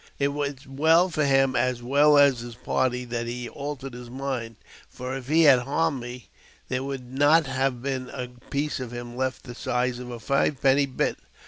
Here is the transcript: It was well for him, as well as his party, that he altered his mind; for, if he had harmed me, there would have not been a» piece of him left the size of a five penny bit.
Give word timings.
It 0.17 0.29
was 0.29 0.65
well 0.67 1.09
for 1.09 1.25
him, 1.25 1.55
as 1.55 1.83
well 1.83 2.17
as 2.17 2.39
his 2.39 2.55
party, 2.55 3.05
that 3.05 3.27
he 3.27 3.47
altered 3.47 3.93
his 3.93 4.09
mind; 4.09 4.55
for, 4.89 5.15
if 5.15 5.27
he 5.27 5.43
had 5.43 5.59
harmed 5.59 5.99
me, 6.01 6.27
there 6.69 6.83
would 6.83 7.01
have 7.19 7.47
not 7.47 7.81
been 7.83 8.09
a» 8.11 8.27
piece 8.49 8.79
of 8.79 8.91
him 8.91 9.15
left 9.15 9.43
the 9.43 9.53
size 9.53 9.99
of 9.99 10.09
a 10.09 10.19
five 10.19 10.59
penny 10.59 10.87
bit. 10.87 11.19